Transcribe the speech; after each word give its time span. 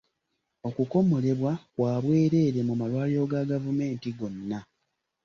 Okukomolebwa 0.67 1.53
kwa 1.73 1.93
bwerere 2.03 2.59
mu 2.67 2.73
malwaliro 2.79 3.23
ga 3.31 3.41
gavumenti 3.51 4.09
gonna. 4.17 4.59